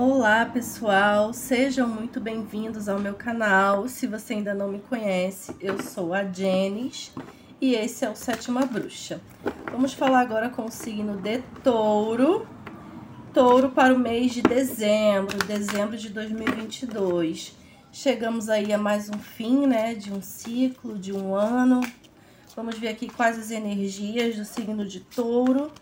Olá 0.00 0.46
pessoal, 0.46 1.32
sejam 1.32 1.88
muito 1.88 2.20
bem-vindos 2.20 2.88
ao 2.88 3.00
meu 3.00 3.14
canal. 3.14 3.88
Se 3.88 4.06
você 4.06 4.34
ainda 4.34 4.54
não 4.54 4.68
me 4.68 4.78
conhece, 4.78 5.56
eu 5.60 5.82
sou 5.82 6.14
a 6.14 6.22
Jenis 6.22 7.12
e 7.60 7.74
esse 7.74 8.04
é 8.04 8.08
o 8.08 8.14
Sétima 8.14 8.64
Bruxa. 8.64 9.20
Vamos 9.72 9.94
falar 9.94 10.20
agora 10.20 10.50
com 10.50 10.66
o 10.66 10.70
signo 10.70 11.16
de 11.16 11.38
Touro. 11.64 12.46
Touro 13.34 13.70
para 13.70 13.92
o 13.92 13.98
mês 13.98 14.30
de 14.30 14.40
dezembro, 14.40 15.36
dezembro 15.44 15.96
de 15.96 16.10
2022. 16.10 17.56
Chegamos 17.90 18.48
aí 18.48 18.72
a 18.72 18.78
mais 18.78 19.10
um 19.10 19.18
fim, 19.18 19.66
né, 19.66 19.96
de 19.96 20.12
um 20.12 20.22
ciclo, 20.22 20.96
de 20.96 21.12
um 21.12 21.34
ano. 21.34 21.80
Vamos 22.54 22.78
ver 22.78 22.86
aqui 22.86 23.08
quais 23.08 23.36
as 23.36 23.50
energias 23.50 24.36
do 24.36 24.44
signo 24.44 24.86
de 24.86 25.00
Touro 25.00 25.72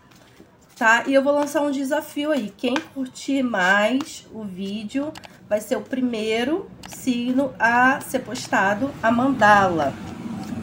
tá? 0.77 1.03
E 1.07 1.13
eu 1.13 1.23
vou 1.23 1.33
lançar 1.33 1.61
um 1.61 1.71
desafio 1.71 2.31
aí. 2.31 2.53
Quem 2.55 2.75
curtir 2.93 3.41
mais 3.41 4.25
o 4.31 4.43
vídeo 4.43 5.11
vai 5.49 5.59
ser 5.59 5.75
o 5.75 5.81
primeiro 5.81 6.69
signo 6.87 7.53
a 7.57 7.99
ser 8.01 8.19
postado 8.19 8.91
a 9.01 9.11
mandala, 9.11 9.93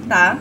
tá? 0.08 0.38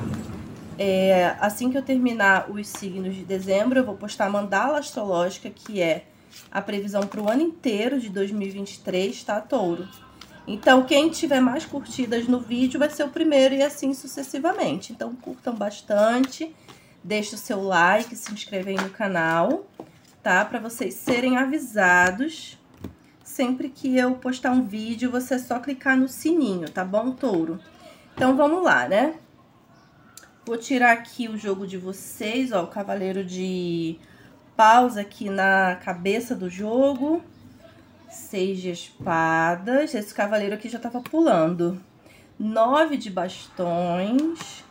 É, 0.77 1.35
assim 1.39 1.71
que 1.71 1.77
eu 1.77 1.81
terminar 1.81 2.49
os 2.49 2.67
signos 2.67 3.15
de 3.15 3.23
dezembro, 3.23 3.79
eu 3.79 3.85
vou 3.85 3.95
postar 3.95 4.25
a 4.25 4.29
mandala 4.29 4.79
astrológica, 4.79 5.49
que 5.49 5.81
é 5.81 6.05
a 6.51 6.61
previsão 6.61 7.03
para 7.03 7.21
o 7.21 7.29
ano 7.29 7.41
inteiro 7.41 7.99
de 7.99 8.09
2023, 8.09 9.23
tá, 9.23 9.39
touro? 9.39 9.87
Então, 10.45 10.83
quem 10.83 11.09
tiver 11.09 11.39
mais 11.39 11.65
curtidas 11.65 12.27
no 12.27 12.39
vídeo 12.39 12.79
vai 12.79 12.89
ser 12.89 13.03
o 13.03 13.09
primeiro 13.09 13.55
e 13.55 13.63
assim 13.63 13.93
sucessivamente. 13.93 14.91
Então, 14.91 15.15
curtam 15.15 15.55
bastante 15.55 16.53
Deixe 17.03 17.35
o 17.35 17.37
seu 17.37 17.61
like, 17.61 18.15
se 18.15 18.31
inscreva 18.31 18.69
aí 18.69 18.77
no 18.77 18.89
canal, 18.89 19.65
tá? 20.23 20.43
Para 20.45 20.59
vocês 20.59 20.93
serem 20.95 21.37
avisados 21.37 22.57
sempre 23.23 23.69
que 23.69 23.97
eu 23.97 24.15
postar 24.15 24.51
um 24.51 24.63
vídeo, 24.63 25.11
você 25.11 25.35
é 25.35 25.39
só 25.39 25.59
clicar 25.59 25.97
no 25.97 26.07
sininho, 26.07 26.69
tá 26.69 26.85
bom, 26.85 27.11
touro? 27.11 27.59
Então, 28.15 28.37
vamos 28.37 28.63
lá, 28.63 28.87
né? 28.87 29.15
Vou 30.45 30.57
tirar 30.57 30.93
aqui 30.93 31.27
o 31.27 31.37
jogo 31.37 31.67
de 31.67 31.77
vocês, 31.77 32.51
ó, 32.51 32.63
o 32.63 32.67
cavaleiro 32.67 33.23
de 33.23 33.97
pausa 34.55 35.01
aqui 35.01 35.29
na 35.29 35.75
cabeça 35.83 36.35
do 36.35 36.49
jogo. 36.49 37.23
Seis 38.09 38.61
de 38.61 38.69
espadas. 38.69 39.95
Esse 39.95 40.13
cavaleiro 40.13 40.53
aqui 40.53 40.69
já 40.69 40.77
tava 40.77 41.01
pulando. 41.01 41.81
Nove 42.37 42.97
de 42.97 43.09
bastões 43.09 44.63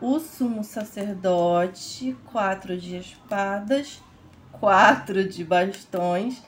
o 0.00 0.20
sumo 0.20 0.62
sacerdote, 0.62 2.16
quatro 2.26 2.76
de 2.76 2.96
espadas, 2.96 4.00
quatro 4.60 5.28
de 5.28 5.44
bastões 5.44 6.42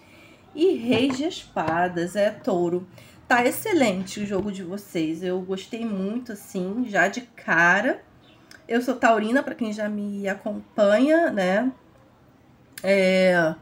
e 0.54 0.74
reis 0.74 1.16
de 1.16 1.24
espadas, 1.24 2.16
é 2.16 2.30
touro. 2.30 2.86
Tá 3.28 3.44
excelente 3.44 4.20
o 4.20 4.26
jogo 4.26 4.50
de 4.50 4.64
vocês, 4.64 5.22
eu 5.22 5.40
gostei 5.40 5.84
muito, 5.84 6.32
assim, 6.32 6.84
já 6.88 7.08
de 7.08 7.20
cara. 7.20 8.02
Eu 8.66 8.82
sou 8.82 8.96
taurina, 8.96 9.42
para 9.42 9.54
quem 9.54 9.72
já 9.72 9.88
me 9.88 10.28
acompanha, 10.28 11.30
né? 11.30 11.70
É, 12.82 13.54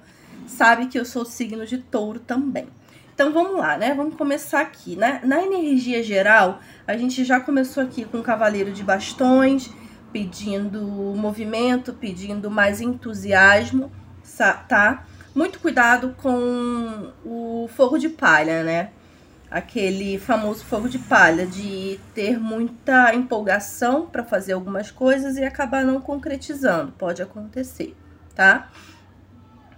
sabe 0.46 0.86
que 0.86 0.98
eu 0.98 1.04
sou 1.04 1.24
signo 1.24 1.66
de 1.66 1.78
touro 1.78 2.20
também. 2.20 2.68
Então 3.14 3.32
vamos 3.32 3.58
lá, 3.58 3.76
né? 3.76 3.94
Vamos 3.94 4.14
começar 4.14 4.60
aqui, 4.60 4.96
né? 4.96 5.20
Na 5.24 5.42
energia 5.42 6.02
geral, 6.02 6.60
a 6.86 6.96
gente 6.96 7.24
já 7.24 7.40
começou 7.40 7.82
aqui 7.82 8.04
com 8.04 8.18
o 8.18 8.22
cavaleiro 8.22 8.70
de 8.70 8.82
bastões, 8.82 9.70
pedindo 10.12 10.80
movimento, 11.16 11.92
pedindo 11.92 12.50
mais 12.50 12.80
entusiasmo, 12.80 13.90
tá? 14.68 15.06
Muito 15.34 15.60
cuidado 15.60 16.14
com 16.20 17.12
o 17.24 17.68
fogo 17.74 17.98
de 17.98 18.08
palha, 18.08 18.62
né? 18.62 18.90
Aquele 19.50 20.18
famoso 20.18 20.64
fogo 20.64 20.88
de 20.88 20.98
palha 20.98 21.46
de 21.46 21.98
ter 22.14 22.38
muita 22.38 23.14
empolgação 23.14 24.06
para 24.06 24.24
fazer 24.24 24.52
algumas 24.52 24.90
coisas 24.90 25.36
e 25.36 25.44
acabar 25.44 25.84
não 25.84 26.00
concretizando. 26.00 26.92
Pode 26.92 27.22
acontecer, 27.22 27.96
tá? 28.34 28.70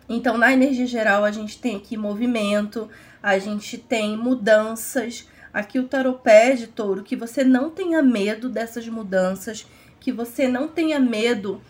Então, 0.08 0.36
na 0.36 0.52
energia 0.52 0.86
geral, 0.86 1.24
a 1.24 1.30
gente 1.30 1.60
tem 1.60 1.76
aqui 1.76 1.96
movimento, 1.96 2.88
a 3.22 3.38
gente 3.38 3.78
tem 3.78 4.16
mudanças. 4.16 5.28
Aqui 5.54 5.78
o 5.78 5.86
tarot 5.86 6.20
pede, 6.22 6.66
touro, 6.66 7.04
que 7.04 7.14
você 7.14 7.44
não 7.44 7.70
tenha 7.70 8.02
medo 8.02 8.48
dessas 8.48 8.88
mudanças, 8.88 9.66
que 10.00 10.10
você 10.10 10.48
não 10.48 10.66
tenha 10.66 10.98
medo 10.98 11.60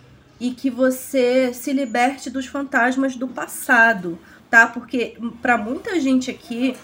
e 0.40 0.52
que 0.52 0.70
você 0.70 1.52
se 1.52 1.72
liberte 1.72 2.30
dos 2.30 2.46
fantasmas 2.46 3.14
do 3.14 3.28
passado, 3.28 4.18
tá? 4.48 4.66
Porque 4.66 5.18
para 5.42 5.58
muita 5.58 6.00
gente 6.00 6.30
aqui, 6.30 6.74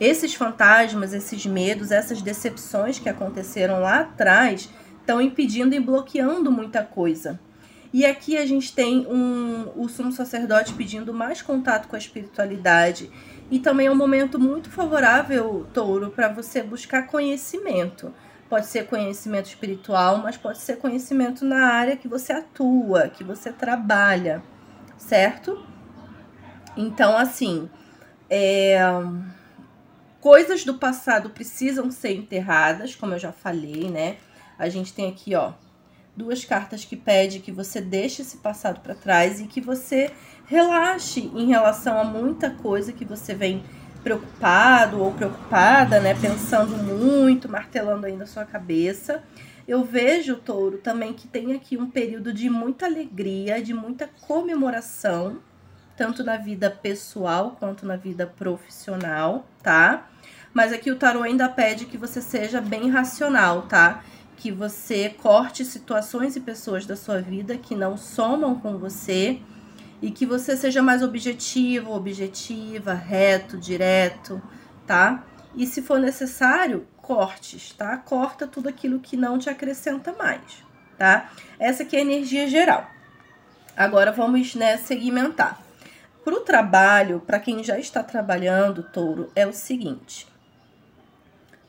esses 0.00 0.34
fantasmas, 0.34 1.12
esses 1.12 1.44
medos, 1.44 1.90
essas 1.90 2.22
decepções 2.22 2.98
que 2.98 3.08
aconteceram 3.08 3.80
lá 3.80 4.00
atrás 4.00 4.70
estão 4.98 5.20
impedindo 5.20 5.74
e 5.74 5.80
bloqueando 5.80 6.50
muita 6.50 6.82
coisa. 6.82 7.38
E 7.92 8.06
aqui 8.06 8.38
a 8.38 8.46
gente 8.46 8.74
tem 8.74 9.06
um, 9.06 9.70
o 9.76 9.86
sumo 9.86 10.10
sacerdote 10.10 10.72
pedindo 10.72 11.12
mais 11.12 11.42
contato 11.42 11.88
com 11.88 11.94
a 11.94 11.98
espiritualidade. 11.98 13.10
E 13.50 13.58
também 13.58 13.86
é 13.86 13.90
um 13.90 13.96
momento 13.96 14.38
muito 14.38 14.70
favorável, 14.70 15.66
touro, 15.74 16.10
para 16.10 16.28
você 16.28 16.62
buscar 16.62 17.06
conhecimento. 17.06 18.10
Pode 18.52 18.66
ser 18.66 18.86
conhecimento 18.86 19.46
espiritual, 19.46 20.18
mas 20.18 20.36
pode 20.36 20.58
ser 20.58 20.76
conhecimento 20.76 21.42
na 21.42 21.68
área 21.68 21.96
que 21.96 22.06
você 22.06 22.34
atua, 22.34 23.08
que 23.08 23.24
você 23.24 23.50
trabalha, 23.50 24.42
certo? 24.98 25.66
Então, 26.76 27.16
assim, 27.16 27.70
é... 28.28 28.78
coisas 30.20 30.66
do 30.66 30.74
passado 30.74 31.30
precisam 31.30 31.90
ser 31.90 32.14
enterradas, 32.14 32.94
como 32.94 33.14
eu 33.14 33.18
já 33.18 33.32
falei, 33.32 33.88
né? 33.88 34.18
A 34.58 34.68
gente 34.68 34.92
tem 34.92 35.08
aqui, 35.08 35.34
ó, 35.34 35.54
duas 36.14 36.44
cartas 36.44 36.84
que 36.84 36.94
pede 36.94 37.38
que 37.38 37.50
você 37.50 37.80
deixe 37.80 38.20
esse 38.20 38.36
passado 38.36 38.80
para 38.80 38.94
trás 38.94 39.40
e 39.40 39.46
que 39.46 39.62
você 39.62 40.10
relaxe 40.44 41.20
em 41.34 41.46
relação 41.46 41.98
a 41.98 42.04
muita 42.04 42.50
coisa 42.50 42.92
que 42.92 43.06
você 43.06 43.34
vem 43.34 43.64
preocupado 44.02 45.00
ou 45.00 45.12
preocupada, 45.12 46.00
né, 46.00 46.14
pensando 46.14 46.76
muito, 46.76 47.48
martelando 47.48 48.06
aí 48.06 48.16
na 48.16 48.26
sua 48.26 48.44
cabeça. 48.44 49.22
Eu 49.66 49.84
vejo, 49.84 50.36
touro, 50.36 50.78
também 50.78 51.12
que 51.12 51.28
tem 51.28 51.52
aqui 51.54 51.76
um 51.76 51.88
período 51.88 52.32
de 52.32 52.50
muita 52.50 52.86
alegria, 52.86 53.62
de 53.62 53.72
muita 53.72 54.08
comemoração, 54.26 55.38
tanto 55.96 56.24
na 56.24 56.36
vida 56.36 56.70
pessoal 56.70 57.56
quanto 57.58 57.86
na 57.86 57.96
vida 57.96 58.26
profissional, 58.26 59.46
tá? 59.62 60.08
Mas 60.52 60.72
aqui 60.72 60.90
o 60.90 60.96
tarô 60.96 61.22
ainda 61.22 61.48
pede 61.48 61.86
que 61.86 61.96
você 61.96 62.20
seja 62.20 62.60
bem 62.60 62.90
racional, 62.90 63.62
tá? 63.62 64.02
que 64.42 64.50
você 64.50 65.08
corte 65.08 65.64
situações 65.64 66.34
e 66.34 66.40
pessoas 66.40 66.84
da 66.84 66.96
sua 66.96 67.20
vida 67.20 67.56
que 67.56 67.76
não 67.76 67.96
somam 67.96 68.56
com 68.56 68.76
você 68.76 69.38
e 70.02 70.10
que 70.10 70.26
você 70.26 70.56
seja 70.56 70.82
mais 70.82 71.00
objetivo, 71.00 71.94
objetiva, 71.94 72.92
reto, 72.92 73.56
direto, 73.56 74.42
tá? 74.84 75.24
E 75.54 75.64
se 75.64 75.80
for 75.80 76.00
necessário, 76.00 76.86
cortes, 76.96 77.72
tá? 77.72 77.96
Corta 77.96 78.46
tudo 78.48 78.68
aquilo 78.68 78.98
que 78.98 79.16
não 79.16 79.38
te 79.38 79.48
acrescenta 79.48 80.12
mais, 80.12 80.64
tá? 80.98 81.30
Essa 81.58 81.84
aqui 81.84 81.96
é 81.96 82.00
a 82.00 82.02
energia 82.02 82.48
geral. 82.48 82.90
Agora 83.76 84.10
vamos, 84.10 84.56
né, 84.56 84.76
segmentar. 84.76 85.62
Para 86.24 86.34
o 86.34 86.40
trabalho, 86.40 87.20
para 87.20 87.40
quem 87.40 87.62
já 87.62 87.78
está 87.78 88.02
trabalhando, 88.02 88.82
touro, 88.82 89.30
é 89.36 89.46
o 89.46 89.52
seguinte: 89.52 90.26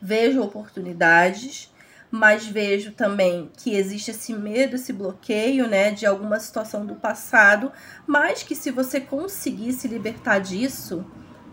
vejo 0.01 0.41
oportunidades 0.41 1.72
mas 2.13 2.45
vejo 2.45 2.91
também 2.91 3.49
que 3.57 3.73
existe 3.73 4.11
esse 4.11 4.35
medo, 4.35 4.75
esse 4.75 4.93
bloqueio, 4.93 5.67
né, 5.67 5.89
de 5.89 6.05
alguma 6.05 6.39
situação 6.39 6.85
do 6.85 6.93
passado, 6.93 7.71
mas 8.05 8.43
que 8.43 8.55
se 8.55 8.69
você 8.69 9.01
conseguir 9.01 9.73
se 9.73 9.87
libertar 9.87 10.37
disso, 10.37 11.03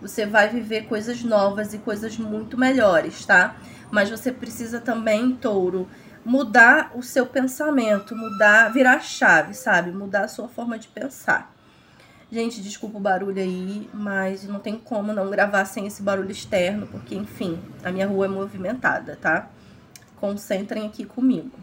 você 0.03 0.27
vai 0.27 0.51
viver 0.51 0.83
coisas 0.83 1.25
novas 1.25 1.73
e 1.73 1.79
coisas 1.79 2.19
muito 2.19 2.59
melhores, 2.59 3.25
tá? 3.25 3.57
Mas 3.91 4.11
você 4.11 4.31
precisa 4.31 4.79
também, 4.79 5.35
touro, 5.35 5.89
mudar 6.23 6.93
o 6.95 7.03
seu 7.03 7.25
pensamento, 7.25 8.15
mudar, 8.15 8.71
virar 8.71 8.97
a 8.97 9.01
chave, 9.01 9.55
sabe? 9.55 9.91
Mudar 9.91 10.25
a 10.25 10.29
sua 10.29 10.47
forma 10.47 10.79
de 10.79 10.89
pensar. 10.89 11.55
Gente, 12.31 12.61
desculpa 12.61 12.99
o 12.99 13.01
barulho 13.01 13.41
aí, 13.41 13.89
mas 13.95 14.45
não 14.45 14.61
tem 14.61 14.77
como 14.77 15.15
não 15.15 15.31
gravar 15.31 15.65
sem 15.65 15.87
esse 15.87 16.03
barulho 16.03 16.31
externo, 16.31 16.87
porque, 16.87 17.15
enfim, 17.15 17.59
a 17.83 17.91
minha 17.91 18.07
rua 18.07 18.27
é 18.27 18.29
movimentada, 18.29 19.17
tá? 19.19 19.49
Concentrem 20.21 20.87
aqui 20.87 21.05
comigo. 21.05 21.59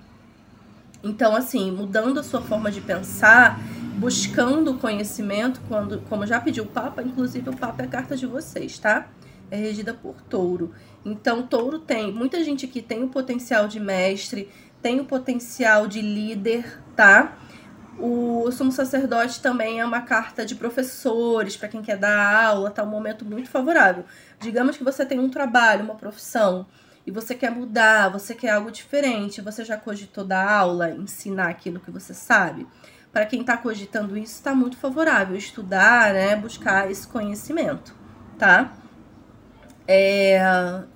Então, 1.03 1.35
assim, 1.35 1.71
mudando 1.71 2.19
a 2.19 2.23
sua 2.23 2.41
forma 2.41 2.71
de 2.71 2.81
pensar, 2.81 3.59
buscando 3.97 4.73
conhecimento, 4.75 5.61
quando, 5.67 6.01
como 6.09 6.25
já 6.25 6.39
pediu 6.39 6.63
o 6.63 6.67
Papa, 6.67 7.01
inclusive 7.03 7.49
o 7.49 7.55
Papa 7.55 7.83
é 7.83 7.85
a 7.85 7.89
carta 7.89 8.17
de 8.17 8.25
vocês, 8.25 8.79
tá? 8.79 9.07
É 9.49 9.55
regida 9.55 9.93
por 9.93 10.15
touro. 10.23 10.73
Então, 11.05 11.43
touro 11.43 11.79
tem, 11.79 12.11
muita 12.11 12.43
gente 12.43 12.65
aqui 12.65 12.81
tem 12.81 13.03
o 13.03 13.09
potencial 13.09 13.67
de 13.67 13.79
mestre, 13.79 14.49
tem 14.81 14.99
o 14.99 15.05
potencial 15.05 15.87
de 15.87 16.01
líder, 16.01 16.81
tá? 16.95 17.37
O 17.99 18.51
sumo 18.51 18.71
sacerdote 18.71 19.41
também 19.41 19.79
é 19.79 19.85
uma 19.85 20.01
carta 20.01 20.45
de 20.45 20.55
professores, 20.55 21.55
para 21.55 21.67
quem 21.67 21.81
quer 21.81 21.97
dar 21.97 22.45
aula, 22.45 22.69
tá 22.69 22.83
um 22.83 22.89
momento 22.89 23.25
muito 23.25 23.49
favorável. 23.49 24.03
Digamos 24.39 24.77
que 24.77 24.83
você 24.83 25.05
tem 25.05 25.19
um 25.19 25.29
trabalho, 25.29 25.83
uma 25.83 25.95
profissão, 25.95 26.67
e 27.07 27.11
você 27.11 27.33
quer 27.33 27.49
mudar, 27.49 28.09
você 28.09 28.35
quer 28.35 28.49
algo 28.49 28.69
diferente, 28.69 29.41
você 29.41 29.63
já 29.63 29.77
cogitou 29.77 30.25
dar 30.25 30.45
aula, 30.45 30.91
ensinar 30.91 31.47
aquilo 31.47 31.79
que 31.79 31.89
você 31.89 32.13
sabe. 32.13 32.67
Para 33.13 33.25
quem 33.25 33.39
está 33.39 33.55
cogitando 33.55 34.17
isso, 34.17 34.33
está 34.33 34.53
muito 34.53 34.75
favorável 34.75 35.37
estudar, 35.37 36.13
né, 36.13 36.35
buscar 36.35 36.91
esse 36.91 37.07
conhecimento, 37.07 37.95
tá? 38.37 38.73
É, 39.87 40.37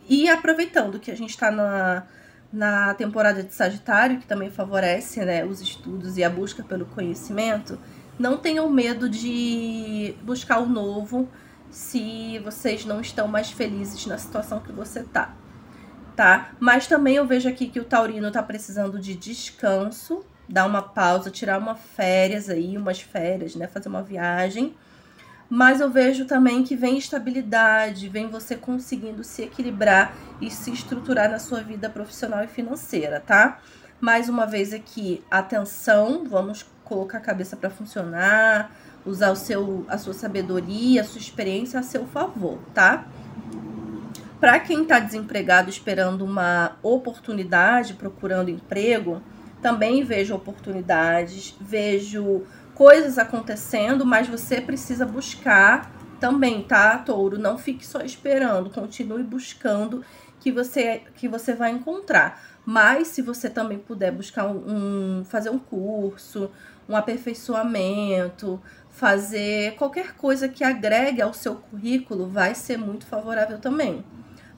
e 0.09 0.29
aproveitando 0.29 0.99
que 0.99 1.09
a 1.09 1.15
gente 1.15 1.29
está 1.29 1.49
na 1.49 2.05
na 2.51 2.93
temporada 2.95 3.41
de 3.41 3.53
Sagitário, 3.53 4.19
que 4.19 4.27
também 4.27 4.49
favorece 4.49 5.23
né, 5.23 5.45
os 5.45 5.61
estudos 5.61 6.17
e 6.17 6.23
a 6.25 6.29
busca 6.29 6.61
pelo 6.61 6.85
conhecimento, 6.85 7.79
não 8.19 8.35
tenham 8.35 8.69
medo 8.69 9.07
de 9.07 10.13
buscar 10.21 10.59
o 10.59 10.65
novo 10.67 11.29
se 11.69 12.39
vocês 12.39 12.83
não 12.83 12.99
estão 12.99 13.25
mais 13.25 13.49
felizes 13.49 14.05
na 14.05 14.17
situação 14.17 14.59
que 14.59 14.73
você 14.73 15.01
tá, 15.03 15.33
tá? 16.15 16.51
Mas 16.59 16.87
também 16.87 17.15
eu 17.15 17.25
vejo 17.25 17.47
aqui 17.49 17.67
que 17.67 17.79
o 17.79 17.85
taurino 17.85 18.31
tá 18.31 18.43
precisando 18.43 18.99
de 18.99 19.15
descanso, 19.15 20.25
dar 20.47 20.65
uma 20.65 20.81
pausa, 20.81 21.31
tirar 21.31 21.57
uma 21.57 21.75
férias 21.75 22.49
aí, 22.49 22.77
umas 22.77 23.01
férias, 23.01 23.55
né, 23.55 23.67
fazer 23.67 23.89
uma 23.89 24.03
viagem 24.03 24.75
mas 25.53 25.81
eu 25.81 25.89
vejo 25.89 26.23
também 26.23 26.63
que 26.63 26.77
vem 26.77 26.97
estabilidade, 26.97 28.07
vem 28.07 28.29
você 28.29 28.55
conseguindo 28.55 29.21
se 29.21 29.41
equilibrar 29.41 30.15
e 30.39 30.49
se 30.49 30.71
estruturar 30.71 31.29
na 31.29 31.39
sua 31.39 31.59
vida 31.59 31.89
profissional 31.89 32.41
e 32.41 32.47
financeira, 32.47 33.19
tá? 33.19 33.59
Mais 33.99 34.29
uma 34.29 34.45
vez 34.45 34.71
aqui, 34.71 35.21
atenção, 35.29 36.23
vamos 36.25 36.65
colocar 36.85 37.17
a 37.17 37.21
cabeça 37.21 37.57
para 37.57 37.69
funcionar, 37.69 38.71
usar 39.05 39.29
o 39.29 39.35
seu, 39.35 39.85
a 39.89 39.97
sua 39.97 40.13
sabedoria, 40.13 41.01
a 41.01 41.03
sua 41.03 41.19
experiência 41.19 41.77
a 41.81 41.83
seu 41.83 42.07
favor, 42.07 42.57
tá? 42.73 43.05
Para 44.41 44.59
quem 44.59 44.81
está 44.81 44.97
desempregado 44.97 45.69
esperando 45.69 46.25
uma 46.25 46.75
oportunidade, 46.81 47.93
procurando 47.93 48.49
emprego, 48.49 49.21
também 49.61 50.03
vejo 50.03 50.33
oportunidades, 50.33 51.55
vejo 51.61 52.41
coisas 52.73 53.19
acontecendo, 53.19 54.03
mas 54.03 54.27
você 54.27 54.59
precisa 54.59 55.05
buscar 55.05 55.91
também, 56.19 56.63
tá, 56.63 56.97
Touro? 56.97 57.37
Não 57.37 57.59
fique 57.59 57.85
só 57.85 58.01
esperando, 58.01 58.71
continue 58.71 59.21
buscando 59.21 60.03
que 60.39 60.51
você 60.51 61.03
que 61.13 61.27
você 61.27 61.53
vai 61.53 61.69
encontrar. 61.69 62.41
Mas 62.65 63.09
se 63.09 63.21
você 63.21 63.47
também 63.47 63.77
puder 63.77 64.11
buscar 64.11 64.47
um, 64.47 65.19
um 65.19 65.23
fazer 65.23 65.51
um 65.51 65.59
curso, 65.59 66.49
um 66.89 66.95
aperfeiçoamento, 66.95 68.59
fazer 68.89 69.75
qualquer 69.75 70.15
coisa 70.15 70.49
que 70.49 70.63
agregue 70.63 71.21
ao 71.21 71.31
seu 71.31 71.57
currículo, 71.57 72.27
vai 72.27 72.55
ser 72.55 72.77
muito 72.77 73.05
favorável 73.05 73.59
também. 73.59 74.03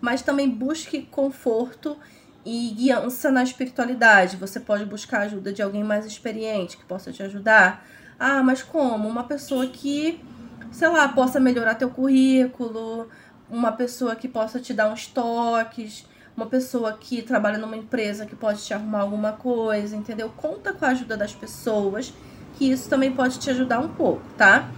Mas 0.04 0.22
também 0.22 0.50
busque 0.50 1.04
conforto 1.04 1.98
e 2.46 2.72
guiança 2.72 3.32
na 3.32 3.42
espiritualidade. 3.42 4.36
Você 4.36 4.60
pode 4.60 4.86
buscar 4.86 5.20
a 5.20 5.24
ajuda 5.24 5.54
de 5.54 5.62
alguém 5.62 5.84
mais 5.84 6.06
experiente 6.06 6.76
que 6.76 6.84
possa 6.84 7.12
te 7.12 7.24
ajudar 7.24 7.86
ah, 8.20 8.42
mas 8.44 8.62
como? 8.64 9.08
Uma 9.08 9.24
pessoa 9.26 9.68
que, 9.68 10.20
sei 10.72 10.88
lá, 10.88 11.08
possa 11.10 11.40
melhorar 11.40 11.76
teu 11.76 11.90
currículo, 11.90 13.10
uma 13.50 13.72
pessoa 13.72 14.16
que 14.16 14.28
possa 14.28 14.60
te 14.60 14.74
dar 14.74 14.90
uns 14.92 15.08
toques, 15.08 16.06
uma 16.36 16.46
pessoa 16.46 16.94
que 16.94 17.22
trabalha 17.22 17.58
numa 17.58 17.76
empresa 17.76 18.26
que 18.26 18.36
pode 18.36 18.64
te 18.64 18.74
arrumar 18.74 19.02
alguma 19.02 19.34
coisa, 19.34 19.96
entendeu? 19.96 20.32
Conta 20.38 20.74
com 20.74 20.86
a 20.86 20.90
ajuda 20.90 21.18
das 21.18 21.34
pessoas, 21.34 22.14
que 22.56 22.72
isso 22.72 22.90
também 22.90 23.12
pode 23.12 23.40
te 23.40 23.50
ajudar 23.50 23.80
um 23.80 23.90
pouco, 23.90 24.24
tá? 24.38 24.70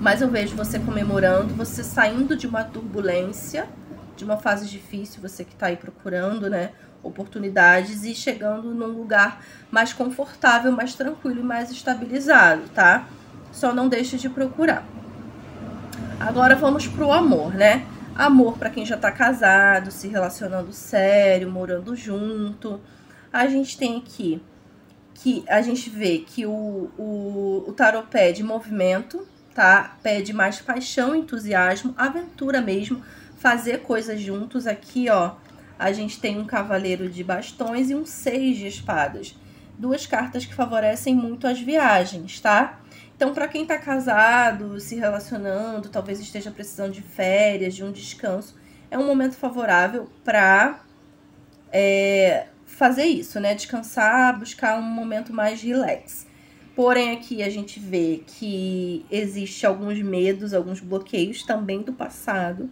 Mas 0.00 0.20
eu 0.20 0.28
vejo 0.28 0.56
você 0.56 0.78
comemorando, 0.78 1.54
você 1.54 1.84
saindo 1.84 2.36
de 2.36 2.46
uma 2.46 2.64
turbulência, 2.64 3.68
de 4.16 4.24
uma 4.24 4.36
fase 4.36 4.66
difícil, 4.66 5.20
você 5.20 5.44
que 5.44 5.54
tá 5.54 5.66
aí 5.66 5.76
procurando, 5.76 6.48
né? 6.48 6.72
oportunidades 7.06 8.04
e 8.04 8.14
chegando 8.14 8.74
num 8.74 8.88
lugar 8.88 9.42
mais 9.70 9.92
confortável, 9.92 10.72
mais 10.72 10.94
tranquilo 10.94 11.40
e 11.40 11.44
mais 11.44 11.70
estabilizado, 11.70 12.62
tá? 12.74 13.06
Só 13.52 13.72
não 13.72 13.88
deixe 13.88 14.16
de 14.16 14.28
procurar. 14.28 14.84
Agora 16.18 16.56
vamos 16.56 16.86
pro 16.86 17.12
amor, 17.12 17.54
né? 17.54 17.86
Amor 18.14 18.58
para 18.58 18.70
quem 18.70 18.84
já 18.84 18.96
tá 18.96 19.12
casado, 19.12 19.90
se 19.90 20.08
relacionando 20.08 20.72
sério, 20.72 21.50
morando 21.50 21.94
junto. 21.94 22.80
A 23.32 23.46
gente 23.46 23.76
tem 23.76 23.98
aqui 23.98 24.42
que 25.14 25.44
a 25.48 25.62
gente 25.62 25.88
vê 25.88 26.18
que 26.18 26.46
o, 26.46 26.90
o, 26.98 27.64
o 27.66 27.72
tarot 27.72 28.06
pede 28.08 28.42
movimento, 28.42 29.26
tá? 29.54 29.96
Pede 30.02 30.32
mais 30.32 30.60
paixão, 30.60 31.14
entusiasmo, 31.14 31.94
aventura 31.96 32.60
mesmo, 32.60 33.02
fazer 33.36 33.82
coisas 33.82 34.20
juntos 34.20 34.66
aqui, 34.66 35.08
ó 35.08 35.36
a 35.78 35.92
gente 35.92 36.20
tem 36.20 36.38
um 36.38 36.46
cavaleiro 36.46 37.08
de 37.08 37.22
bastões 37.22 37.90
e 37.90 37.94
um 37.94 38.04
seis 38.04 38.56
de 38.56 38.66
espadas. 38.66 39.36
Duas 39.78 40.06
cartas 40.06 40.46
que 40.46 40.54
favorecem 40.54 41.14
muito 41.14 41.46
as 41.46 41.60
viagens, 41.60 42.40
tá? 42.40 42.80
Então, 43.14 43.34
para 43.34 43.48
quem 43.48 43.62
está 43.62 43.78
casado, 43.78 44.78
se 44.80 44.96
relacionando, 44.96 45.88
talvez 45.88 46.18
esteja 46.20 46.50
precisando 46.50 46.92
de 46.92 47.02
férias, 47.02 47.74
de 47.74 47.84
um 47.84 47.92
descanso, 47.92 48.56
é 48.90 48.98
um 48.98 49.06
momento 49.06 49.34
favorável 49.34 50.10
para 50.24 50.80
é, 51.70 52.46
fazer 52.64 53.04
isso, 53.04 53.38
né? 53.38 53.54
Descansar, 53.54 54.38
buscar 54.38 54.78
um 54.78 54.82
momento 54.82 55.32
mais 55.32 55.60
relax. 55.60 56.26
Porém, 56.74 57.12
aqui 57.12 57.42
a 57.42 57.50
gente 57.50 57.80
vê 57.80 58.22
que 58.26 59.04
existe 59.10 59.66
alguns 59.66 60.00
medos, 60.00 60.54
alguns 60.54 60.80
bloqueios 60.80 61.42
também 61.42 61.82
do 61.82 61.92
passado 61.92 62.70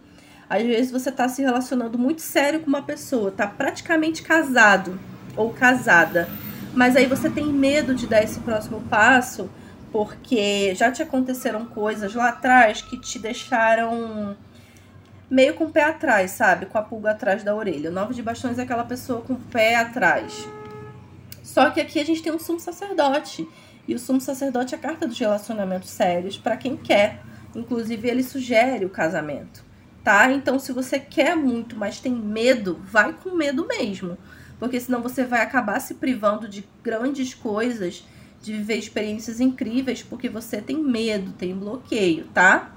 às 0.49 0.63
vezes 0.63 0.91
você 0.91 1.09
está 1.09 1.27
se 1.27 1.41
relacionando 1.41 1.97
muito 1.97 2.21
sério 2.21 2.59
com 2.59 2.67
uma 2.67 2.81
pessoa, 2.81 3.31
tá 3.31 3.47
praticamente 3.47 4.21
casado 4.21 4.99
ou 5.35 5.51
casada, 5.51 6.29
mas 6.73 6.95
aí 6.95 7.05
você 7.05 7.29
tem 7.29 7.45
medo 7.47 7.95
de 7.95 8.05
dar 8.05 8.23
esse 8.23 8.39
próximo 8.41 8.81
passo 8.81 9.49
porque 9.91 10.75
já 10.75 10.91
te 10.91 11.01
aconteceram 11.01 11.65
coisas 11.65 12.13
lá 12.13 12.29
atrás 12.29 12.81
que 12.81 12.99
te 12.99 13.17
deixaram 13.17 14.35
meio 15.29 15.53
com 15.55 15.65
o 15.65 15.71
pé 15.71 15.83
atrás, 15.85 16.31
sabe? 16.31 16.65
Com 16.65 16.77
a 16.77 16.81
pulga 16.81 17.11
atrás 17.11 17.43
da 17.43 17.55
orelha. 17.55 17.89
O 17.89 17.93
nove 17.93 18.13
de 18.13 18.21
bastões 18.21 18.59
é 18.59 18.63
aquela 18.63 18.83
pessoa 18.83 19.21
com 19.21 19.33
o 19.33 19.39
pé 19.39 19.75
atrás. 19.75 20.47
Só 21.41 21.69
que 21.69 21.79
aqui 21.79 21.99
a 21.99 22.05
gente 22.05 22.21
tem 22.21 22.33
um 22.33 22.39
sumo 22.39 22.59
sacerdote. 22.59 23.47
E 23.87 23.95
o 23.95 23.99
sumo 23.99 24.19
sacerdote 24.19 24.75
é 24.75 24.77
a 24.77 24.81
carta 24.81 25.07
dos 25.07 25.17
relacionamentos 25.17 25.89
sérios 25.89 26.37
para 26.37 26.57
quem 26.57 26.75
quer. 26.75 27.21
Inclusive, 27.55 28.09
ele 28.09 28.23
sugere 28.23 28.83
o 28.83 28.89
casamento 28.89 29.63
tá? 30.05 30.31
Então, 30.31 30.59
se 30.59 30.71
você 30.71 30.99
quer 30.99 31.35
muito, 31.35 31.75
mas 31.75 31.99
tem 31.99 32.13
medo, 32.13 32.79
vai 32.83 33.11
com 33.11 33.31
medo 33.31 33.65
mesmo. 33.67 34.15
Porque 34.59 34.79
senão 34.79 35.01
você 35.01 35.25
vai 35.25 35.41
acabar 35.41 35.79
se 35.79 35.95
privando 35.95 36.47
de 36.47 36.63
grandes 36.83 37.33
coisas, 37.33 38.05
de 38.39 38.53
viver 38.53 38.75
experiências 38.75 39.39
incríveis, 39.39 40.03
porque 40.03 40.29
você 40.29 40.61
tem 40.61 40.77
medo, 40.77 41.31
tem 41.31 41.57
bloqueio, 41.57 42.25
tá? 42.35 42.71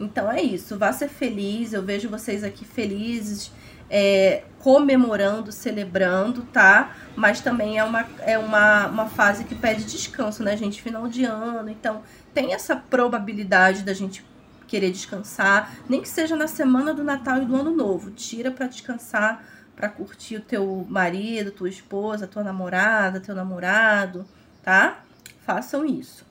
Então 0.00 0.32
é 0.32 0.40
isso, 0.40 0.78
vá 0.78 0.90
ser 0.94 1.08
feliz. 1.08 1.74
Eu 1.74 1.82
vejo 1.82 2.08
vocês 2.08 2.42
aqui 2.42 2.64
felizes, 2.64 3.52
é, 3.90 4.44
comemorando, 4.58 5.52
celebrando, 5.52 6.40
tá? 6.54 6.96
Mas 7.14 7.42
também 7.42 7.78
é, 7.78 7.84
uma, 7.84 8.06
é 8.20 8.38
uma, 8.38 8.86
uma 8.86 9.06
fase 9.10 9.44
que 9.44 9.54
pede 9.54 9.84
descanso, 9.84 10.42
né, 10.42 10.56
gente? 10.56 10.80
Final 10.80 11.06
de 11.06 11.24
ano. 11.24 11.68
Então 11.68 12.02
tem 12.32 12.54
essa 12.54 12.74
probabilidade 12.74 13.82
da 13.82 13.92
gente 13.92 14.24
querer 14.72 14.90
descansar, 14.90 15.70
nem 15.86 16.00
que 16.00 16.08
seja 16.08 16.34
na 16.34 16.48
semana 16.48 16.94
do 16.94 17.04
Natal 17.04 17.42
e 17.42 17.44
do 17.44 17.54
Ano 17.54 17.76
Novo. 17.76 18.10
Tira 18.10 18.50
para 18.50 18.66
descansar, 18.66 19.44
para 19.76 19.86
curtir 19.90 20.36
o 20.36 20.40
teu 20.40 20.86
marido, 20.88 21.50
tua 21.50 21.68
esposa, 21.68 22.26
tua 22.26 22.42
namorada, 22.42 23.20
teu 23.20 23.34
namorado, 23.34 24.24
tá? 24.62 25.04
Façam 25.44 25.84
isso. 25.84 26.24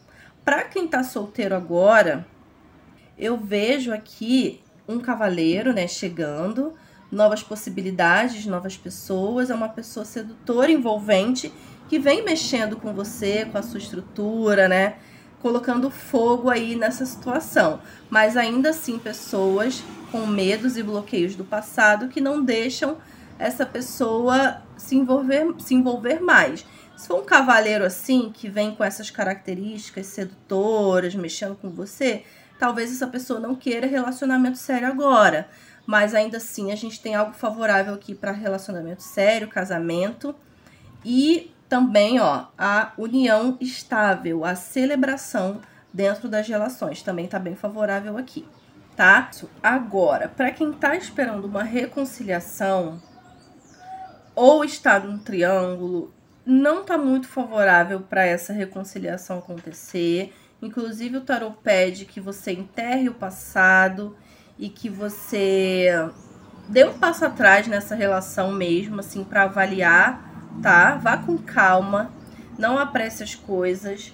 Para 0.43 0.63
quem 0.63 0.87
tá 0.87 1.03
solteiro 1.03 1.55
agora, 1.55 2.25
eu 3.15 3.37
vejo 3.37 3.93
aqui 3.93 4.59
um 4.87 4.99
cavaleiro, 4.99 5.71
né, 5.71 5.87
chegando, 5.87 6.73
novas 7.11 7.43
possibilidades, 7.43 8.47
novas 8.47 8.75
pessoas, 8.75 9.51
é 9.51 9.53
uma 9.53 9.69
pessoa 9.69 10.03
sedutora, 10.03 10.71
envolvente, 10.71 11.53
que 11.87 11.99
vem 11.99 12.25
mexendo 12.25 12.75
com 12.75 12.91
você, 12.91 13.45
com 13.45 13.59
a 13.59 13.61
sua 13.61 13.77
estrutura, 13.77 14.67
né? 14.67 14.95
Colocando 15.41 15.89
fogo 15.89 16.49
aí 16.49 16.75
nessa 16.75 17.05
situação. 17.05 17.81
Mas 18.09 18.37
ainda 18.37 18.69
assim, 18.69 18.99
pessoas 18.99 19.83
com 20.11 20.25
medos 20.27 20.77
e 20.77 20.83
bloqueios 20.83 21.35
do 21.35 21.43
passado 21.43 22.07
que 22.07 22.21
não 22.21 22.43
deixam 22.43 22.97
essa 23.39 23.65
pessoa 23.65 24.61
se 24.77 24.95
envolver, 24.95 25.47
se 25.59 25.73
envolver 25.73 26.19
mais. 26.19 26.65
Se 26.95 27.07
for 27.07 27.21
um 27.21 27.25
cavaleiro 27.25 27.83
assim, 27.83 28.31
que 28.31 28.47
vem 28.47 28.75
com 28.75 28.83
essas 28.83 29.09
características 29.09 30.05
sedutoras, 30.07 31.15
mexendo 31.15 31.55
com 31.55 31.69
você, 31.69 32.23
talvez 32.59 32.91
essa 32.91 33.07
pessoa 33.07 33.39
não 33.39 33.55
queira 33.55 33.87
relacionamento 33.87 34.57
sério 34.57 34.87
agora. 34.87 35.49
Mas 35.85 36.13
ainda 36.13 36.37
assim, 36.37 36.71
a 36.71 36.75
gente 36.75 37.01
tem 37.01 37.15
algo 37.15 37.33
favorável 37.33 37.95
aqui 37.95 38.13
para 38.13 38.31
relacionamento 38.31 39.01
sério, 39.01 39.47
casamento. 39.47 40.35
E 41.03 41.51
também, 41.71 42.19
ó, 42.19 42.47
a 42.57 42.91
união 42.97 43.55
estável, 43.61 44.43
a 44.43 44.55
celebração 44.55 45.61
dentro 45.93 46.27
das 46.27 46.45
relações. 46.45 47.01
Também 47.01 47.27
tá 47.27 47.39
bem 47.39 47.55
favorável 47.55 48.17
aqui, 48.17 48.45
tá? 48.93 49.29
Agora, 49.63 50.27
para 50.27 50.51
quem 50.51 50.73
tá 50.73 50.97
esperando 50.97 51.45
uma 51.45 51.63
reconciliação 51.63 53.01
ou 54.35 54.65
está 54.65 54.99
num 54.99 55.17
triângulo, 55.17 56.13
não 56.45 56.83
tá 56.83 56.97
muito 56.97 57.29
favorável 57.29 58.01
para 58.01 58.25
essa 58.25 58.51
reconciliação 58.51 59.39
acontecer. 59.39 60.33
Inclusive, 60.61 61.19
o 61.19 61.21
tarot 61.21 61.55
pede 61.63 62.03
que 62.03 62.19
você 62.19 62.51
enterre 62.51 63.07
o 63.07 63.13
passado 63.13 64.17
e 64.59 64.67
que 64.67 64.89
você 64.89 65.87
dê 66.67 66.83
um 66.83 66.99
passo 66.99 67.23
atrás 67.23 67.65
nessa 67.65 67.95
relação 67.95 68.51
mesmo, 68.51 68.99
assim, 68.99 69.23
para 69.23 69.43
avaliar, 69.43 70.30
tá? 70.61 70.95
Vá 70.95 71.17
com 71.17 71.37
calma, 71.37 72.11
não 72.57 72.77
apresse 72.77 73.23
as 73.23 73.35
coisas. 73.35 74.13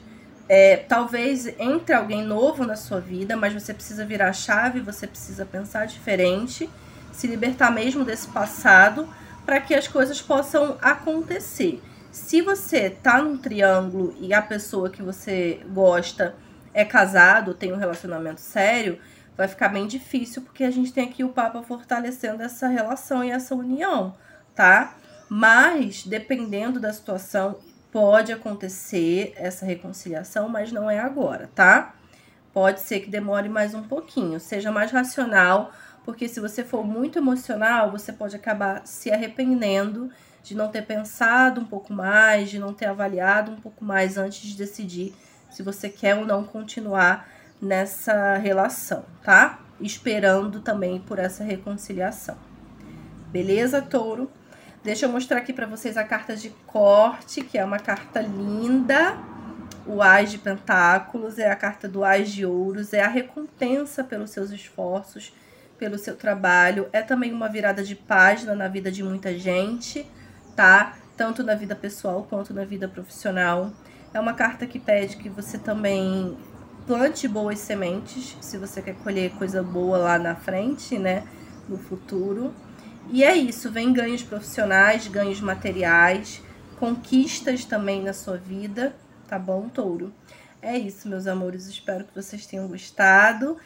É, 0.50 0.78
talvez 0.78 1.46
entre 1.60 1.94
alguém 1.94 2.24
novo 2.24 2.66
na 2.66 2.76
sua 2.76 3.02
vida, 3.02 3.36
mas 3.36 3.54
você 3.54 3.74
precisa 3.74 4.06
virar 4.06 4.30
a 4.30 4.34
chave, 4.34 4.80
você 4.80 5.06
precisa 5.06 5.46
pensar 5.46 5.86
diferente, 5.86 6.70
se 7.12 7.28
libertar 7.28 7.70
mesmo 7.72 8.06
desse 8.06 8.28
passado 8.30 9.08
para 9.46 9.60
que 9.60 9.74
as 9.74 9.88
coisas 9.88 10.22
possam 10.22 10.78
acontecer. 10.82 11.82
Se 12.12 12.42
você 12.42 12.90
tá 12.90 13.22
num 13.22 13.38
triângulo 13.38 14.16
e 14.20 14.34
a 14.34 14.42
pessoa 14.42 14.90
que 14.90 15.02
você 15.02 15.62
gosta 15.70 16.36
é 16.74 16.84
casado, 16.86 17.54
tem 17.54 17.74
um 17.74 17.78
relacionamento 17.78 18.42
sério, 18.42 19.00
vai 19.38 19.48
ficar 19.48 19.70
bem 19.70 19.88
difícil, 19.88 20.42
porque 20.42 20.64
a 20.64 20.72
gente 20.72 20.92
tem 20.92 21.08
aqui 21.08 21.24
o 21.24 21.30
Papa 21.30 21.62
fortalecendo 21.62 22.42
essa 22.42 22.68
relação 22.68 23.24
e 23.24 23.32
essa 23.32 23.54
união, 23.56 24.16
tá? 24.56 24.96
Mas, 25.30 26.04
dependendo 26.06 26.80
da 26.80 26.94
situação, 26.94 27.60
pode 27.92 28.32
acontecer 28.32 29.34
essa 29.36 29.66
reconciliação, 29.66 30.48
mas 30.48 30.72
não 30.72 30.90
é 30.90 31.00
agora, 31.00 31.50
tá? 31.54 31.96
Pode 32.54 32.82
ser 32.82 33.02
que 33.02 33.10
demore 33.10 33.50
mais 33.50 33.74
um 33.74 33.84
pouquinho, 33.84 34.40
seja 34.40 34.72
mais 34.72 34.92
racional, 34.92 35.72
porque 36.06 36.28
se 36.28 36.40
você 36.40 36.64
for 36.64 36.86
muito 36.86 37.20
emocional, 37.20 37.92
você 37.92 38.14
pode 38.14 38.36
acabar 38.36 38.86
se 38.86 39.12
arrependendo 39.12 40.10
de 40.42 40.56
não 40.56 40.70
ter 40.70 40.84
pensado 40.86 41.60
um 41.60 41.66
pouco 41.66 41.92
mais, 41.92 42.50
de 42.50 42.58
não 42.58 42.74
ter 42.74 42.86
avaliado 42.86 43.52
um 43.52 43.58
pouco 43.58 43.84
mais 43.84 44.18
antes 44.18 44.40
de 44.40 44.56
decidir 44.56 45.14
se 45.50 45.62
você 45.62 45.90
quer 45.90 46.16
ou 46.16 46.26
não 46.26 46.44
continuar 46.44 47.28
nessa 47.62 48.38
relação, 48.38 49.04
tá? 49.24 49.60
Esperando 49.82 50.62
também 50.62 51.00
por 51.00 51.20
essa 51.20 51.44
reconciliação. 51.44 52.38
Beleza, 53.30 53.82
touro? 53.82 54.32
Deixa 54.84 55.06
eu 55.06 55.10
mostrar 55.10 55.40
aqui 55.40 55.52
para 55.52 55.66
vocês 55.66 55.98
a 55.98 56.04
carta 56.04 56.36
de 56.36 56.50
corte, 56.66 57.42
que 57.42 57.58
é 57.58 57.66
uma 57.66 57.80
carta 57.80 58.22
linda. 58.22 59.18
O 59.86 60.02
Ás 60.02 60.32
de 60.32 60.38
Pentáculos 60.38 61.40
é 61.40 61.50
a 61.50 61.56
carta 61.56 61.88
do 61.88 62.04
Ás 62.04 62.30
de 62.32 62.46
Ouros, 62.46 62.94
é 62.94 63.02
a 63.02 63.08
recompensa 63.08 64.04
pelos 64.04 64.30
seus 64.30 64.52
esforços, 64.52 65.34
pelo 65.78 65.98
seu 65.98 66.16
trabalho. 66.16 66.88
É 66.94 67.02
também 67.02 67.34
uma 67.34 67.50
virada 67.50 67.84
de 67.84 67.96
página 67.96 68.56
na 68.56 68.68
vida 68.68 68.92
de 68.92 69.04
muita 69.04 69.38
gente, 69.38 70.06
tá? 70.56 70.96
Tanto 71.18 71.44
na 71.44 71.56
vida 71.56 71.76
pessoal 71.76 72.26
quanto 72.30 72.54
na 72.54 72.64
vida 72.64 72.88
profissional. 72.88 73.72
É 74.14 74.20
uma 74.20 74.34
carta 74.34 74.66
que 74.66 74.80
pede 74.80 75.18
que 75.18 75.28
você 75.28 75.58
também 75.58 76.38
plante 76.86 77.28
boas 77.28 77.60
sementes, 77.60 78.38
se 78.40 78.58
você 78.58 78.82
quer 78.82 78.96
colher 78.96 79.32
coisa 79.32 79.62
boa 79.62 79.98
lá 79.98 80.18
na 80.18 80.36
frente, 80.36 80.98
né, 80.98 81.24
no 81.68 81.78
futuro. 81.78 82.54
E 83.10 83.24
é 83.24 83.36
isso, 83.36 83.72
vem 83.72 83.94
ganhos 83.94 84.22
profissionais, 84.22 85.08
ganhos 85.08 85.40
materiais, 85.40 86.42
conquistas 86.78 87.64
também 87.64 88.04
na 88.04 88.12
sua 88.14 88.38
vida, 88.38 88.96
tá 89.28 89.40
bom, 89.40 89.70
touro? 89.70 90.14
É 90.62 90.78
isso, 90.78 91.08
meus 91.08 91.26
amores, 91.26 91.68
espero 91.68 92.04
que 92.04 92.14
vocês 92.14 92.46
tenham 92.46 92.68
gostado. 92.68 93.58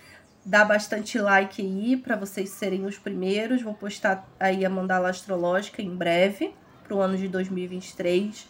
Dá 0.45 0.63
bastante 0.65 1.17
like 1.17 1.61
aí 1.61 1.97
para 1.97 2.15
vocês 2.15 2.49
serem 2.49 2.85
os 2.85 2.97
primeiros. 2.97 3.61
Vou 3.61 3.73
postar 3.73 4.27
aí 4.39 4.65
a 4.65 4.69
mandala 4.69 5.09
astrológica 5.09 5.81
em 5.81 5.95
breve, 5.95 6.53
para 6.83 6.95
o 6.95 7.01
ano 7.01 7.17
de 7.17 7.27
2023. 7.27 8.47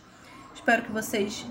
Espero 0.54 0.82
que 0.84 0.92
vocês 0.92 1.46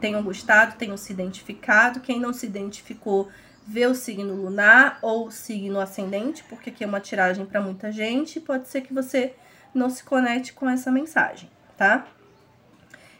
tenham 0.00 0.22
gostado, 0.22 0.76
tenham 0.76 0.96
se 0.96 1.12
identificado. 1.12 2.00
Quem 2.00 2.20
não 2.20 2.32
se 2.32 2.46
identificou, 2.46 3.28
vê 3.68 3.86
o 3.86 3.94
signo 3.94 4.34
lunar 4.34 4.98
ou 5.02 5.30
signo 5.30 5.78
ascendente, 5.78 6.42
porque 6.44 6.70
aqui 6.70 6.82
é 6.82 6.86
uma 6.86 7.00
tiragem 7.00 7.44
para 7.44 7.60
muita 7.60 7.92
gente. 7.92 8.40
Pode 8.40 8.66
ser 8.66 8.80
que 8.80 8.94
você 8.94 9.34
não 9.74 9.90
se 9.90 10.02
conecte 10.02 10.54
com 10.54 10.66
essa 10.66 10.90
mensagem, 10.90 11.50
tá? 11.76 12.06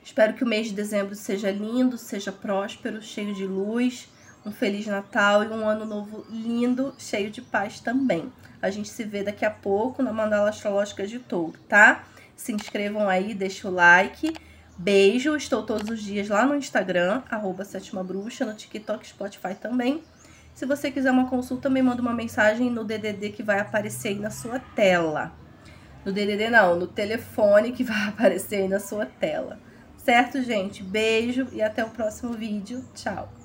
Espero 0.03 0.33
que 0.33 0.43
o 0.43 0.47
mês 0.47 0.69
de 0.69 0.73
dezembro 0.73 1.15
seja 1.15 1.51
lindo, 1.51 1.99
seja 1.99 2.33
próspero, 2.33 3.03
cheio 3.03 3.35
de 3.35 3.45
luz, 3.45 4.09
um 4.45 4.51
feliz 4.51 4.87
Natal 4.87 5.45
e 5.45 5.49
um 5.49 5.69
ano 5.69 5.85
novo 5.85 6.25
lindo, 6.31 6.95
cheio 6.97 7.31
de 7.31 7.43
paz 7.43 7.79
também. 7.79 8.33
A 8.63 8.71
gente 8.71 8.89
se 8.89 9.05
vê 9.05 9.23
daqui 9.23 9.45
a 9.45 9.51
pouco 9.51 10.03
na 10.03 10.15
Mandala 10.15 10.49
Astrológica 10.49 11.07
de 11.07 11.19
Touro, 11.19 11.59
tá? 11.69 12.07
Se 12.35 12.53
inscrevam 12.53 13.07
aí, 13.07 13.35
deixa 13.35 13.69
o 13.69 13.71
like. 13.71 14.33
Beijo, 14.79 15.37
estou 15.37 15.63
todos 15.63 15.91
os 15.91 16.03
dias 16.03 16.29
lá 16.31 16.47
no 16.47 16.55
Instagram, 16.55 17.23
arroba 17.29 17.67
Sétima 17.67 18.03
Bruxa, 18.03 18.47
no 18.47 18.55
TikTok, 18.55 19.07
Spotify 19.07 19.55
também. 19.55 20.03
Se 20.59 20.67
você 20.67 20.91
quiser 20.91 21.13
uma 21.13 21.31
consulta, 21.31 21.71
me 21.71 21.81
manda 21.81 22.03
uma 22.03 22.13
mensagem 22.13 22.69
no 22.69 22.83
DDD 22.83 23.31
que 23.31 23.45
vai 23.45 23.61
aparecer 23.61 24.09
aí 24.09 24.19
na 24.19 24.29
sua 24.29 24.59
tela. 24.59 25.33
No 26.05 26.13
DDD 26.13 26.51
não, 26.51 26.75
no 26.75 26.89
telefone 26.89 27.71
que 27.71 27.85
vai 27.87 28.09
aparecer 28.09 28.63
aí 28.63 28.69
na 28.69 28.81
sua 28.81 29.07
tela. 29.07 29.61
Certo, 29.97 30.43
gente? 30.43 30.83
Beijo 30.83 31.47
e 31.53 31.63
até 31.63 31.85
o 31.85 31.91
próximo 31.91 32.33
vídeo. 32.33 32.85
Tchau! 32.93 33.38